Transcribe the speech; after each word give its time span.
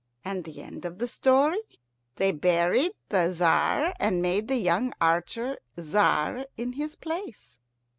And 0.25 0.43
the 0.43 0.63
end 0.63 0.83
of 0.83 0.97
the 0.97 1.07
story? 1.07 1.59
They 2.15 2.31
buried 2.31 2.93
the 3.09 3.29
Tzar, 3.31 3.93
and 3.99 4.19
made 4.19 4.47
the 4.47 4.57
young 4.57 4.93
archer 4.99 5.59
Tzar 5.79 6.47
in 6.57 6.73
his 6.73 6.95
place. 6.95 7.59